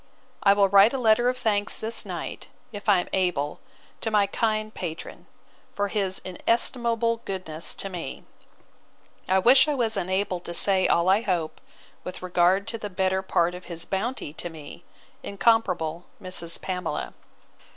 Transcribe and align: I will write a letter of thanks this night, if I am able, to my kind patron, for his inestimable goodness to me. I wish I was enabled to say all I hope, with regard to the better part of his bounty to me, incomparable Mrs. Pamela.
I 0.41 0.53
will 0.53 0.67
write 0.67 0.93
a 0.93 0.97
letter 0.97 1.29
of 1.29 1.37
thanks 1.37 1.79
this 1.79 2.07
night, 2.07 2.47
if 2.71 2.89
I 2.89 2.99
am 3.01 3.07
able, 3.13 3.59
to 4.01 4.09
my 4.09 4.25
kind 4.25 4.73
patron, 4.73 5.27
for 5.75 5.89
his 5.89 6.17
inestimable 6.25 7.17
goodness 7.17 7.75
to 7.75 7.87
me. 7.87 8.23
I 9.27 9.37
wish 9.37 9.67
I 9.67 9.75
was 9.75 9.97
enabled 9.97 10.43
to 10.45 10.55
say 10.55 10.87
all 10.87 11.07
I 11.07 11.21
hope, 11.21 11.61
with 12.03 12.23
regard 12.23 12.67
to 12.69 12.79
the 12.79 12.89
better 12.89 13.21
part 13.21 13.53
of 13.53 13.65
his 13.65 13.85
bounty 13.85 14.33
to 14.33 14.49
me, 14.49 14.83
incomparable 15.21 16.05
Mrs. 16.19 16.59
Pamela. 16.59 17.13